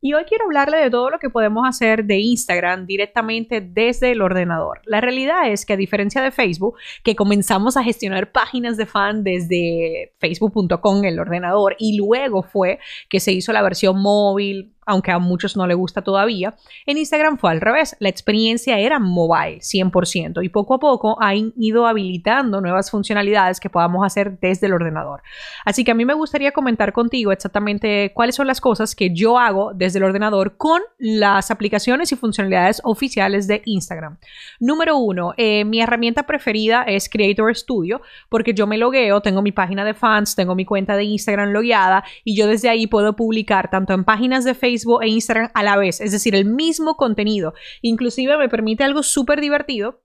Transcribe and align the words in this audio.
Y 0.00 0.14
hoy 0.14 0.24
quiero 0.24 0.44
hablarle 0.44 0.78
de 0.78 0.90
todo 0.90 1.10
lo 1.10 1.18
que 1.18 1.28
podemos 1.28 1.66
hacer 1.68 2.04
de 2.04 2.18
Instagram 2.18 2.86
directamente 2.86 3.60
desde 3.60 4.12
el 4.12 4.22
ordenador. 4.22 4.80
La 4.84 5.00
realidad 5.00 5.50
es 5.50 5.66
que 5.66 5.72
a 5.72 5.76
diferencia 5.76 6.22
de 6.22 6.30
Facebook, 6.30 6.76
que 7.02 7.16
comenzamos 7.16 7.76
a 7.76 7.82
gestionar 7.82 8.30
páginas 8.30 8.76
de 8.76 8.86
fan 8.86 9.24
desde 9.24 10.12
facebook.com, 10.18 11.04
el 11.04 11.18
ordenador, 11.18 11.74
y 11.78 11.96
luego 11.96 12.44
fue 12.44 12.78
que 13.08 13.18
se 13.18 13.32
hizo 13.32 13.52
la 13.52 13.62
versión 13.62 14.00
móvil, 14.00 14.72
aunque 14.88 15.12
a 15.12 15.18
muchos 15.18 15.56
no 15.56 15.66
le 15.66 15.74
gusta 15.74 16.02
todavía. 16.02 16.56
En 16.86 16.96
Instagram 16.96 17.38
fue 17.38 17.50
al 17.50 17.60
revés, 17.60 17.94
la 18.00 18.08
experiencia 18.08 18.78
era 18.78 18.98
mobile 18.98 19.58
100% 19.58 20.42
y 20.42 20.48
poco 20.48 20.74
a 20.74 20.78
poco 20.78 21.16
han 21.20 21.52
ido 21.56 21.86
habilitando 21.86 22.60
nuevas 22.60 22.90
funcionalidades 22.90 23.60
que 23.60 23.70
podamos 23.70 24.04
hacer 24.04 24.38
desde 24.40 24.66
el 24.66 24.72
ordenador. 24.72 25.22
Así 25.64 25.84
que 25.84 25.90
a 25.90 25.94
mí 25.94 26.04
me 26.04 26.14
gustaría 26.14 26.52
comentar 26.52 26.92
contigo 26.92 27.32
exactamente 27.32 28.12
cuáles 28.14 28.34
son 28.34 28.46
las 28.46 28.60
cosas 28.60 28.96
que 28.96 29.14
yo 29.14 29.38
hago 29.38 29.72
desde 29.74 29.98
el 29.98 30.04
ordenador 30.04 30.56
con 30.56 30.80
las 30.98 31.50
aplicaciones 31.50 32.10
y 32.10 32.16
funcionalidades 32.16 32.80
oficiales 32.84 33.46
de 33.46 33.60
Instagram. 33.66 34.16
Número 34.58 34.96
uno, 34.96 35.34
eh, 35.36 35.64
mi 35.66 35.82
herramienta 35.82 36.24
preferida 36.24 36.82
es 36.84 37.10
Creator 37.10 37.54
Studio 37.54 38.00
porque 38.30 38.54
yo 38.54 38.66
me 38.66 38.78
logueo, 38.78 39.20
tengo 39.20 39.42
mi 39.42 39.52
página 39.52 39.84
de 39.84 39.92
fans, 39.92 40.34
tengo 40.34 40.54
mi 40.54 40.64
cuenta 40.64 40.96
de 40.96 41.04
Instagram 41.04 41.50
logueada 41.50 42.04
y 42.24 42.34
yo 42.36 42.46
desde 42.46 42.70
ahí 42.70 42.86
puedo 42.86 43.14
publicar 43.14 43.70
tanto 43.70 43.92
en 43.92 44.04
páginas 44.04 44.44
de 44.44 44.54
Facebook 44.54 44.77
e 45.02 45.08
Instagram 45.08 45.50
a 45.54 45.62
la 45.62 45.76
vez, 45.76 46.00
es 46.00 46.12
decir, 46.12 46.34
el 46.34 46.44
mismo 46.44 46.96
contenido. 46.96 47.54
Inclusive 47.82 48.36
me 48.38 48.48
permite 48.48 48.84
algo 48.84 49.02
súper 49.02 49.40
divertido 49.40 50.02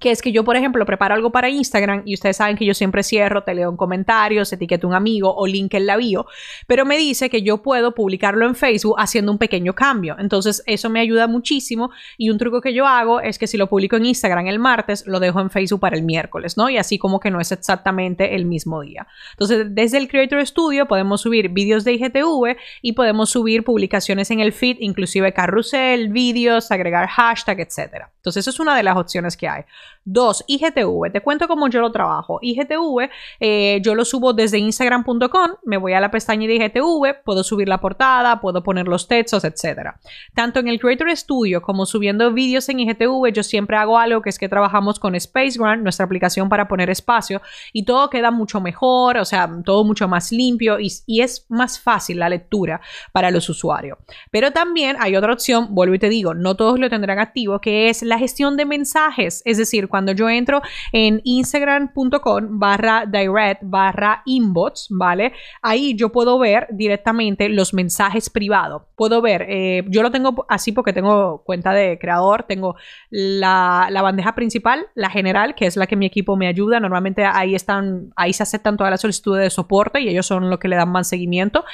que 0.00 0.10
es 0.10 0.22
que 0.22 0.32
yo, 0.32 0.44
por 0.44 0.56
ejemplo, 0.56 0.86
preparo 0.86 1.14
algo 1.14 1.30
para 1.30 1.50
Instagram 1.50 2.02
y 2.06 2.14
ustedes 2.14 2.36
saben 2.36 2.56
que 2.56 2.64
yo 2.64 2.74
siempre 2.74 3.02
cierro, 3.02 3.42
te 3.42 3.54
leo 3.54 3.70
en 3.70 3.76
comentarios, 3.76 4.52
etiqueto 4.52 4.88
un 4.88 4.94
amigo 4.94 5.34
o 5.34 5.46
link 5.46 5.74
en 5.74 5.86
la 5.86 5.98
pero 6.66 6.84
me 6.84 6.96
dice 6.96 7.28
que 7.30 7.42
yo 7.42 7.62
puedo 7.62 7.94
publicarlo 7.94 8.46
en 8.46 8.54
Facebook 8.54 8.96
haciendo 8.98 9.32
un 9.32 9.38
pequeño 9.38 9.74
cambio. 9.74 10.16
Entonces, 10.18 10.62
eso 10.66 10.90
me 10.90 11.00
ayuda 11.00 11.26
muchísimo 11.26 11.90
y 12.16 12.30
un 12.30 12.38
truco 12.38 12.60
que 12.60 12.72
yo 12.72 12.86
hago 12.86 13.20
es 13.20 13.38
que 13.38 13.46
si 13.46 13.56
lo 13.56 13.68
publico 13.68 13.96
en 13.96 14.06
Instagram 14.06 14.46
el 14.46 14.58
martes, 14.58 15.06
lo 15.06 15.20
dejo 15.20 15.40
en 15.40 15.50
Facebook 15.50 15.80
para 15.80 15.96
el 15.96 16.02
miércoles, 16.02 16.56
¿no? 16.56 16.70
Y 16.70 16.76
así 16.76 16.98
como 16.98 17.20
que 17.20 17.30
no 17.30 17.40
es 17.40 17.52
exactamente 17.52 18.34
el 18.34 18.44
mismo 18.44 18.82
día. 18.82 19.06
Entonces, 19.32 19.66
desde 19.70 19.98
el 19.98 20.08
Creator 20.08 20.46
Studio 20.46 20.86
podemos 20.86 21.22
subir 21.22 21.48
vídeos 21.48 21.84
de 21.84 21.94
IGTV 21.94 22.56
y 22.82 22.92
podemos 22.92 23.30
subir 23.30 23.64
publicaciones 23.64 24.30
en 24.30 24.40
el 24.40 24.52
feed, 24.52 24.76
inclusive 24.80 25.32
carrusel, 25.32 26.08
vídeos, 26.08 26.70
agregar 26.70 27.08
hashtag, 27.08 27.60
etc. 27.60 28.06
Entonces, 28.16 28.44
eso 28.44 28.50
es 28.50 28.60
una 28.60 28.76
de 28.76 28.82
las 28.82 28.96
opciones 28.96 29.36
que 29.36 29.48
hay. 29.48 29.64
Dos, 30.10 30.42
IGTV. 30.46 31.12
Te 31.12 31.20
cuento 31.20 31.46
cómo 31.46 31.68
yo 31.68 31.82
lo 31.82 31.92
trabajo. 31.92 32.38
IGTV, 32.40 33.10
eh, 33.40 33.80
yo 33.82 33.94
lo 33.94 34.06
subo 34.06 34.32
desde 34.32 34.58
instagram.com, 34.58 35.50
me 35.66 35.76
voy 35.76 35.92
a 35.92 36.00
la 36.00 36.10
pestaña 36.10 36.48
de 36.48 36.54
IGTV, 36.54 37.22
puedo 37.24 37.44
subir 37.44 37.68
la 37.68 37.78
portada, 37.78 38.40
puedo 38.40 38.62
poner 38.62 38.88
los 38.88 39.06
textos, 39.06 39.44
etc. 39.44 39.90
Tanto 40.34 40.60
en 40.60 40.68
el 40.68 40.80
Creator 40.80 41.14
Studio 41.14 41.60
como 41.60 41.84
subiendo 41.84 42.32
vídeos 42.32 42.70
en 42.70 42.80
IGTV, 42.80 43.32
yo 43.34 43.42
siempre 43.42 43.76
hago 43.76 43.98
algo 43.98 44.22
que 44.22 44.30
es 44.30 44.38
que 44.38 44.48
trabajamos 44.48 44.98
con 44.98 45.18
SpaceGrant, 45.18 45.82
nuestra 45.82 46.06
aplicación 46.06 46.48
para 46.48 46.68
poner 46.68 46.88
espacio, 46.88 47.42
y 47.74 47.84
todo 47.84 48.08
queda 48.08 48.30
mucho 48.30 48.62
mejor, 48.62 49.18
o 49.18 49.26
sea, 49.26 49.50
todo 49.62 49.84
mucho 49.84 50.08
más 50.08 50.32
limpio 50.32 50.80
y, 50.80 50.90
y 51.04 51.20
es 51.20 51.44
más 51.50 51.78
fácil 51.78 52.18
la 52.18 52.30
lectura 52.30 52.80
para 53.12 53.30
los 53.30 53.46
usuarios. 53.50 53.98
Pero 54.30 54.52
también 54.52 54.96
hay 55.00 55.16
otra 55.16 55.34
opción, 55.34 55.74
vuelvo 55.74 55.94
y 55.94 55.98
te 55.98 56.08
digo, 56.08 56.32
no 56.32 56.56
todos 56.56 56.78
lo 56.78 56.88
tendrán 56.88 57.18
activo, 57.18 57.60
que 57.60 57.90
es 57.90 58.02
la 58.02 58.18
gestión 58.18 58.56
de 58.56 58.64
mensajes, 58.64 59.42
es 59.44 59.58
decir, 59.58 59.77
cuando 59.86 60.10
yo 60.10 60.28
entro 60.28 60.62
en 60.90 61.20
instagram.com 61.22 62.58
barra 62.58 63.06
direct 63.06 63.62
barra 63.62 64.22
inbox, 64.24 64.88
¿vale? 64.90 65.32
Ahí 65.62 65.94
yo 65.94 66.10
puedo 66.10 66.38
ver 66.40 66.66
directamente 66.70 67.48
los 67.48 67.74
mensajes 67.74 68.30
privados. 68.30 68.82
Puedo 68.96 69.22
ver, 69.22 69.46
eh, 69.48 69.84
yo 69.88 70.02
lo 70.02 70.10
tengo 70.10 70.44
así 70.48 70.72
porque 70.72 70.92
tengo 70.92 71.42
cuenta 71.44 71.72
de 71.72 71.98
creador, 72.00 72.44
tengo 72.44 72.74
la, 73.10 73.88
la 73.90 74.02
bandeja 74.02 74.34
principal, 74.34 74.86
la 74.94 75.10
general, 75.10 75.54
que 75.54 75.66
es 75.66 75.76
la 75.76 75.86
que 75.86 75.94
mi 75.94 76.06
equipo 76.06 76.36
me 76.36 76.48
ayuda. 76.48 76.80
Normalmente 76.80 77.24
ahí 77.24 77.54
están, 77.54 78.12
ahí 78.16 78.32
se 78.32 78.42
aceptan 78.42 78.76
todas 78.76 78.90
las 78.90 79.00
solicitudes 79.00 79.42
de 79.42 79.50
soporte 79.50 80.00
y 80.00 80.08
ellos 80.08 80.26
son 80.26 80.50
los 80.50 80.58
que 80.58 80.68
le 80.68 80.76
dan 80.76 80.90
más 80.90 81.08
seguimiento. 81.08 81.64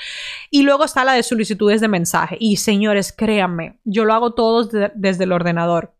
Y 0.50 0.62
luego 0.62 0.84
está 0.84 1.04
la 1.04 1.14
de 1.14 1.22
solicitudes 1.22 1.81
de 1.81 1.88
mensaje. 1.88 2.37
Y 2.41 2.56
señores, 2.56 3.12
créanme, 3.12 3.78
yo 3.84 4.04
lo 4.04 4.14
hago 4.14 4.34
todo 4.34 4.69
desde 4.94 5.25
el 5.25 5.32
ordenador. 5.32 5.94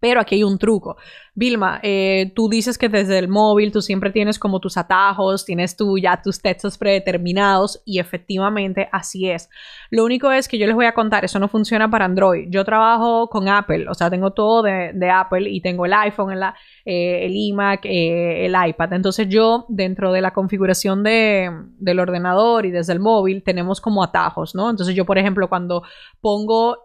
Pero 0.00 0.20
aquí 0.20 0.36
hay 0.36 0.44
un 0.44 0.58
truco. 0.58 0.96
Vilma, 1.38 1.80
eh, 1.82 2.32
tú 2.34 2.48
dices 2.48 2.78
que 2.78 2.88
desde 2.88 3.18
el 3.18 3.28
móvil 3.28 3.70
tú 3.70 3.82
siempre 3.82 4.10
tienes 4.10 4.38
como 4.38 4.58
tus 4.58 4.78
atajos, 4.78 5.44
tienes 5.44 5.76
tú 5.76 5.98
ya 5.98 6.22
tus 6.22 6.40
textos 6.40 6.78
predeterminados 6.78 7.82
y 7.84 7.98
efectivamente 7.98 8.88
así 8.90 9.28
es. 9.28 9.50
Lo 9.90 10.06
único 10.06 10.32
es 10.32 10.48
que 10.48 10.56
yo 10.56 10.66
les 10.66 10.74
voy 10.74 10.86
a 10.86 10.94
contar, 10.94 11.26
eso 11.26 11.38
no 11.38 11.48
funciona 11.48 11.90
para 11.90 12.06
Android. 12.06 12.48
Yo 12.48 12.64
trabajo 12.64 13.28
con 13.28 13.50
Apple, 13.50 13.86
o 13.86 13.92
sea, 13.92 14.08
tengo 14.08 14.32
todo 14.32 14.62
de, 14.62 15.10
Apple 15.10 15.50
y 15.50 15.60
tengo 15.60 15.84
el 15.84 15.92
iPhone, 15.92 16.32
el, 16.32 16.42
eh, 16.86 17.28
iMac, 17.30 17.84
eh, 17.84 18.46
el 18.46 18.54
iPad. 18.68 18.94
Entonces 18.94 19.28
yo 19.28 19.66
dentro 19.68 20.12
de 20.12 20.22
la 20.22 20.32
configuración 20.32 21.02
de, 21.02 21.50
del 21.78 22.00
ordenador 22.00 22.64
y 22.64 22.70
desde 22.70 22.94
el 22.94 23.00
móvil 23.00 23.42
tenemos 23.42 23.82
como 23.82 24.02
atajos, 24.02 24.54
¿no? 24.54 24.70
Entonces 24.70 24.94
yo, 24.94 25.04
por 25.04 25.18
ejemplo, 25.18 25.50
cuando 25.50 25.82
pongo 26.22 26.78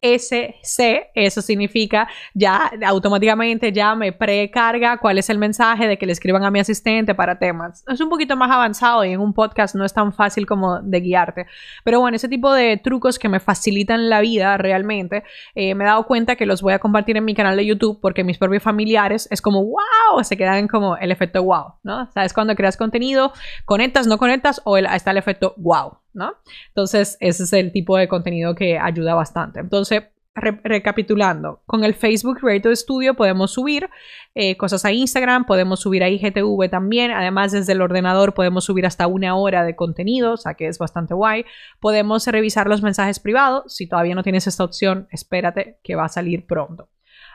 ESC, 0.00 1.10
eso 1.14 1.42
significa 1.42 2.08
ya 2.34 2.70
automáticamente 2.86 3.72
ya 3.72 3.94
me 3.94 4.12
precarga 4.12 4.98
cuál 4.98 5.18
es 5.18 5.28
el 5.28 5.38
mensaje 5.38 5.88
de 5.88 5.98
que 5.98 6.06
le 6.06 6.12
escriban 6.12 6.44
a 6.44 6.50
mi 6.50 6.60
asistente 6.60 7.14
para 7.14 7.38
temas. 7.38 7.84
Es 7.88 8.00
un 8.00 8.08
poquito 8.08 8.36
más 8.36 8.50
avanzado 8.50 9.04
y 9.04 9.12
en 9.12 9.20
un 9.20 9.34
podcast 9.34 9.74
no 9.74 9.84
es 9.84 9.92
tan 9.92 10.12
fácil 10.12 10.46
como 10.46 10.80
de 10.80 11.00
guiarte. 11.00 11.46
Pero 11.84 12.00
bueno, 12.00 12.16
ese 12.16 12.28
tipo 12.28 12.52
de 12.52 12.76
trucos 12.76 13.18
que 13.18 13.28
me 13.28 13.40
facilitan 13.40 14.08
la 14.08 14.20
vida 14.20 14.56
realmente, 14.56 15.24
eh, 15.54 15.74
me 15.74 15.84
he 15.84 15.86
dado 15.86 16.04
cuenta 16.06 16.36
que 16.36 16.46
los 16.46 16.62
voy 16.62 16.74
a 16.74 16.78
compartir 16.78 17.16
en 17.16 17.24
mi 17.24 17.34
canal 17.34 17.56
de 17.56 17.66
YouTube 17.66 17.98
porque 18.00 18.24
mis 18.24 18.38
propios 18.38 18.62
familiares 18.62 19.28
es 19.30 19.42
como 19.42 19.64
wow, 19.64 20.22
se 20.22 20.36
quedan 20.36 20.68
como 20.68 20.96
el 20.96 21.10
efecto 21.10 21.42
wow, 21.42 21.74
¿no? 21.82 22.10
Sabes 22.12 22.32
cuando 22.32 22.54
creas 22.54 22.76
contenido, 22.76 23.32
conectas, 23.64 24.06
no 24.06 24.18
conectas 24.18 24.60
o 24.64 24.76
está 24.76 25.10
el 25.10 25.16
efecto 25.16 25.54
wow. 25.56 25.98
¿no? 26.14 26.34
Entonces, 26.68 27.16
ese 27.20 27.44
es 27.44 27.52
el 27.52 27.70
tipo 27.70 27.96
de 27.96 28.08
contenido 28.08 28.54
que 28.54 28.78
ayuda 28.78 29.14
bastante. 29.14 29.60
Entonces, 29.60 29.97
recapitulando, 30.40 31.62
con 31.66 31.84
el 31.84 31.94
Facebook 31.94 32.38
Creator 32.40 32.76
Studio 32.76 33.14
podemos 33.14 33.52
subir 33.52 33.88
eh, 34.34 34.56
cosas 34.56 34.84
a 34.84 34.92
Instagram, 34.92 35.46
podemos 35.46 35.80
subir 35.80 36.02
a 36.02 36.08
IGTV 36.08 36.68
también, 36.70 37.10
además 37.10 37.52
desde 37.52 37.72
el 37.72 37.80
ordenador 37.80 38.34
podemos 38.34 38.64
subir 38.64 38.86
hasta 38.86 39.06
una 39.06 39.34
hora 39.36 39.64
de 39.64 39.76
contenido, 39.76 40.32
o 40.32 40.36
sea 40.36 40.54
que 40.54 40.66
es 40.66 40.78
bastante 40.78 41.14
guay. 41.14 41.44
Podemos 41.80 42.26
revisar 42.26 42.68
los 42.68 42.82
mensajes 42.82 43.20
privados, 43.20 43.74
si 43.74 43.86
todavía 43.86 44.14
no 44.14 44.22
tienes 44.22 44.46
esta 44.46 44.64
opción, 44.64 45.08
espérate 45.10 45.78
que 45.82 45.94
va 45.94 46.04
a 46.04 46.08
salir 46.08 46.46
pronto. 46.46 46.88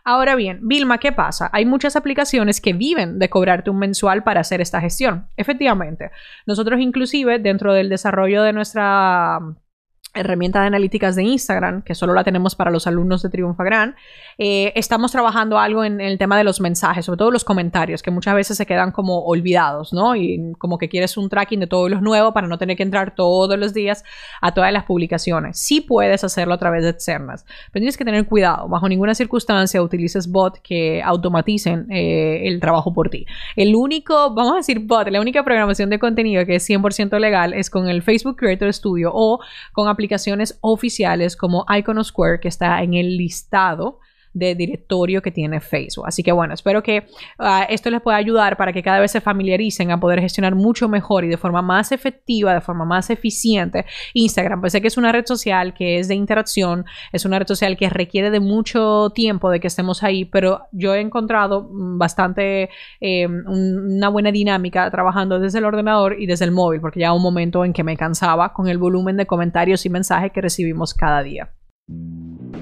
Ahora 0.06 0.36
bien, 0.36 0.60
Vilma, 0.64 0.98
¿qué 0.98 1.14
pasa? 1.14 1.50
Hay 1.54 1.66
muchas 1.66 1.96
aplicaciones 1.96 2.60
que 2.60 2.74
viven 2.74 3.20
de 3.20 3.30
cobrarte 3.30 3.70
un 3.70 3.80
mensual 3.80 4.24
para 4.24 4.42
hacer 4.42 4.60
esta 4.60 4.82
gestión. 4.82 5.28
Efectivamente, 5.38 6.12
nosotros 6.46 6.82
inclusive 6.82 7.40
dentro 7.40 7.74
del 7.74 7.88
desarrollo 7.88 8.44
de 8.44 8.52
nuestra 8.52 9.40
herramienta 10.14 10.62
de 10.62 10.68
analíticas 10.68 11.16
de 11.16 11.24
Instagram, 11.24 11.82
que 11.82 11.96
solo 11.96 12.14
la 12.14 12.24
tenemos 12.24 12.56
para 12.56 12.72
los 12.72 12.86
alumnos 12.86 13.24
de 13.24 13.30
Triunfa 13.30 13.64
Gran, 13.64 13.96
eh, 14.38 14.72
estamos 14.76 15.12
trabajando 15.12 15.58
algo 15.58 15.84
en, 15.84 16.00
el 16.02 16.18
tema 16.18 16.38
de 16.38 16.44
los 16.44 16.62
mensajes, 16.62 17.06
sobre 17.06 17.18
todo 17.18 17.32
los 17.32 17.44
comentarios, 17.44 18.04
que 18.04 18.12
muchas 18.12 18.36
veces 18.36 18.58
se 18.58 18.66
quedan 18.66 18.92
como 18.92 19.26
olvidados, 19.26 19.92
¿no? 19.92 20.16
Y 20.16 20.54
como 20.60 20.78
que 20.78 20.90
quieres 20.90 21.18
un 21.18 21.30
tracking 21.30 21.60
de 21.60 21.68
todos 21.68 21.90
los 21.90 22.02
nuevos 22.02 22.34
para 22.34 22.48
no 22.48 22.58
tener 22.58 22.78
que 22.78 22.84
entrar 22.84 23.16
todos 23.16 23.58
los 23.58 23.74
días 23.74 24.04
a 24.42 24.54
todas 24.54 24.72
las 24.72 24.84
publicaciones. 24.84 25.60
Sí 25.60 25.82
puedes 25.82 26.24
hacerlo 26.24 26.54
a 26.54 26.58
través 26.58 26.84
de 26.84 26.90
Externas, 26.90 27.46
pero 27.72 27.82
tienes 27.82 27.98
que 27.98 28.06
tener 28.06 28.26
cuidado. 28.26 28.68
Bajo 28.68 28.88
ninguna 28.88 29.16
circunstancia 29.16 29.82
utilices 29.82 30.32
bot 30.32 30.60
que 30.62 31.02
automaticen 31.04 31.92
eh, 31.92 32.48
el 32.48 32.60
trabajo 32.60 32.94
por 32.94 33.10
ti. 33.10 33.26
El 33.56 33.76
único, 33.76 34.34
vamos 34.34 34.54
a 34.54 34.58
decir 34.58 34.80
bot, 34.80 35.08
la 35.10 35.22
única 35.22 35.44
programación 35.44 35.90
de 35.90 35.98
contenido 35.98 36.46
que 36.46 36.56
es 36.56 36.70
100% 36.70 37.20
legal 37.20 37.54
es 37.54 37.70
con 37.70 37.90
el 37.90 38.04
Facebook 38.04 38.38
Creator 38.38 38.72
Studio 38.72 39.12
o 39.14 39.40
con 39.72 39.88
aplicaciones 39.88 40.03
aplicaciones 40.04 40.58
oficiales 40.60 41.38
como 41.38 41.66
Iconosquare, 41.70 42.42
que 42.42 42.50
está 42.50 42.84
en 42.84 42.94
el 42.94 43.16
listado 43.16 44.02
de 44.34 44.56
directorio 44.56 45.22
que 45.22 45.32
tiene 45.32 45.60
Facebook. 45.60 46.06
Así 46.08 46.24
que 46.24 46.32
bueno, 46.32 46.54
espero 46.54 46.84
que 46.84 47.06
ah, 47.40 47.66
esto 47.70 47.90
les 47.90 48.02
pueda 48.02 48.18
ayudar 48.18 48.58
para 48.58 48.74
que 48.74 48.84
cada 48.84 49.00
vez 49.00 49.12
se 49.12 49.22
familiaricen 49.22 49.92
a 49.92 50.00
poder 50.00 50.20
gestionar 50.20 50.56
mucho 50.56 50.90
mejor 50.90 51.24
y 51.24 51.28
de 51.28 51.38
forma 51.38 51.62
más 51.62 51.92
efectiva, 51.92 52.54
de 52.54 52.62
forma 52.62 52.86
más 52.86 53.10
eficiente 53.10 53.86
Instagram. 54.14 54.62
Pues 54.62 54.74
sé 54.74 54.82
que 54.82 54.88
es 54.88 54.98
una 54.98 55.12
red 55.12 55.26
social 55.26 55.74
que 55.74 56.00
es 56.00 56.08
de 56.08 56.16
interacción, 56.16 56.86
es 57.12 57.26
una 57.26 57.40
red 57.40 57.48
social 57.48 57.78
que 57.78 57.90
requiere 57.90 58.32
de 58.32 58.40
mucho 58.40 59.12
tiempo 59.14 59.50
de 59.50 59.60
que 59.60 59.68
estemos 59.68 60.04
ahí, 60.04 60.26
pero 60.26 60.62
yo 60.72 60.96
he 60.96 61.02
encontrado 61.02 61.70
mm, 61.70 61.98
bastante 61.98 62.70
eh, 63.00 63.28
una 63.28 64.10
buena 64.10 64.32
dinámica 64.32 64.90
trabajando 64.90 65.40
desde 65.40 65.60
el 65.60 65.66
ordenador 65.66 66.20
y 66.20 66.26
desde 66.26 66.46
el 66.46 66.52
móvil, 66.52 66.82
porque 66.82 67.00
ya 67.02 67.14
un 67.14 67.22
momento 67.22 67.66
en 67.66 67.74
que 67.74 67.84
me 67.84 67.98
cansaba 67.98 68.54
con 68.54 68.68
el 68.68 68.78
volumen 68.78 69.18
de 69.18 69.26
comentarios 69.26 69.86
y 69.86 69.90
mensajes 69.90 70.32
que 70.32 70.42
recibimos 70.42 70.94
cada 70.94 71.22
día. 71.22 71.50